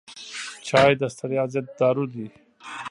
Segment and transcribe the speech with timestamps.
[0.67, 2.25] چای د ستړیا ضد دارو دی.